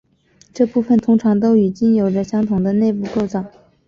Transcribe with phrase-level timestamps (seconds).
[0.51, 3.45] 这部分通常都与茎有着相同的内部构造。